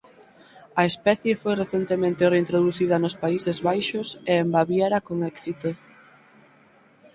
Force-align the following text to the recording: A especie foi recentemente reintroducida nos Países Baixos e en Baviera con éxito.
A 0.81 0.83
especie 0.91 1.39
foi 1.41 1.53
recentemente 1.63 2.31
reintroducida 2.33 2.95
nos 2.99 3.15
Países 3.23 3.57
Baixos 3.67 4.07
e 4.31 4.33
en 4.43 4.47
Baviera 4.55 4.99
con 5.07 5.17
éxito. 5.33 5.69